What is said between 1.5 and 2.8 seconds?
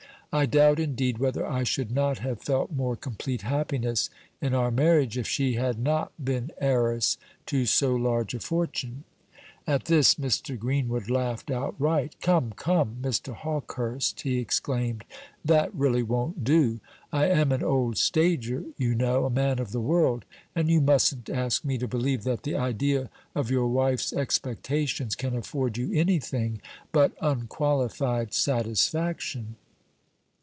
should not have felt